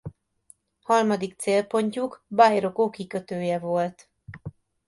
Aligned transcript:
Harmadik 0.81 1.33
célpontjuk 1.37 2.23
Bairoko 2.29 2.89
kikötője 2.89 3.59
volt. 3.59 4.09